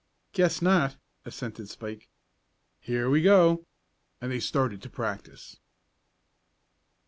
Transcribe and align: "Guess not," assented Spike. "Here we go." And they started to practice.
"Guess 0.33 0.63
not," 0.63 0.95
assented 1.25 1.69
Spike. 1.69 2.09
"Here 2.79 3.07
we 3.07 3.21
go." 3.21 3.67
And 4.19 4.31
they 4.31 4.39
started 4.39 4.81
to 4.81 4.89
practice. 4.89 5.57